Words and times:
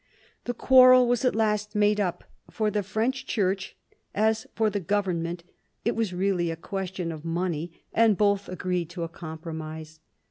The 0.45 0.55
quarrel 0.55 1.07
was 1.07 1.23
at 1.25 1.35
last 1.35 1.75
made 1.75 1.99
up: 1.99 2.23
for 2.49 2.71
the 2.71 2.81
French 2.81 3.27
Church, 3.27 3.75
as 4.15 4.47
for 4.55 4.71
the 4.71 4.79
government, 4.79 5.43
it 5.85 5.95
was 5.95 6.11
really 6.11 6.49
a 6.49 6.55
question 6.55 7.11
of 7.11 7.23
money, 7.23 7.83
and 7.93 8.17
both 8.17 8.49
agreed 8.49 8.89
to 8.89 9.03
a 9.03 9.07
compromise. 9.07 9.99